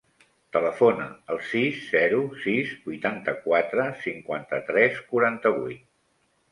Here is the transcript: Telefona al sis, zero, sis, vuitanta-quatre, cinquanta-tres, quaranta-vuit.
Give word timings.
Telefona 0.55 1.05
al 1.33 1.41
sis, 1.49 1.77
zero, 1.91 2.23
sis, 2.47 2.73
vuitanta-quatre, 2.89 3.87
cinquanta-tres, 4.09 5.01
quaranta-vuit. 5.13 5.91